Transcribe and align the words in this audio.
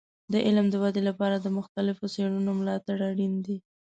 د 0.31 0.33
علم 0.45 0.65
د 0.71 0.75
ودې 0.83 1.01
لپاره 1.09 1.35
د 1.39 1.47
مختلفو 1.57 2.11
څیړنو 2.13 2.51
ملاتړ 2.59 2.97
اړین 3.09 3.33
دی. 3.45 3.57